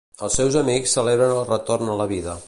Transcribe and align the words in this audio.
Els 0.27 0.37
seus 0.39 0.55
amics 0.61 0.95
celebren 0.97 1.35
el 1.37 1.45
retorn 1.53 1.93
a 1.97 2.03
la 2.03 2.09
vida. 2.17 2.39